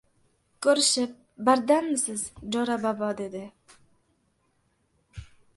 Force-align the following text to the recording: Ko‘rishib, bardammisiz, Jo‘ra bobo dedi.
Ko‘rishib, 0.65 1.11
bardammisiz, 1.49 2.23
Jo‘ra 2.57 2.79
bobo 2.87 3.13
dedi. 3.23 3.45